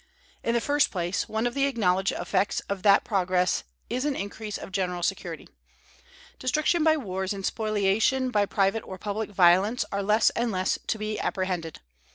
In 0.43 0.55
the 0.55 0.61
first 0.61 0.89
place, 0.89 1.29
one 1.29 1.45
of 1.45 1.53
the 1.53 1.65
acknowledged 1.67 2.11
effects 2.13 2.59
of 2.61 2.81
that 2.81 3.03
progress 3.03 3.63
is 3.87 4.03
an 4.03 4.15
increase 4.15 4.57
of 4.57 4.71
general 4.71 5.03
security. 5.03 5.47
Destruction 6.39 6.83
by 6.83 6.97
wars 6.97 7.33
and 7.33 7.45
spoliation 7.45 8.31
by 8.31 8.47
private 8.47 8.81
or 8.83 8.97
public 8.97 9.29
violence 9.29 9.85
are 9.91 10.01
less 10.01 10.31
and 10.31 10.51
less 10.51 10.79
to 10.87 10.97
be 10.97 11.19
apprehended. 11.19 11.81